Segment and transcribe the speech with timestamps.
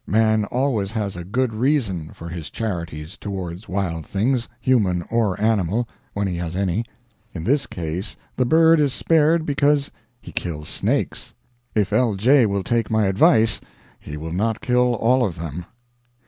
[0.07, 5.87] Man always has a good reason for his charities towards wild things, human or animal
[6.15, 6.85] when he has any.
[7.35, 11.35] In this case the bird is spared because he kills snakes.
[11.75, 12.15] If L.
[12.15, 12.47] J.
[12.47, 13.61] will take my advice
[13.99, 15.67] he will not kill all of them.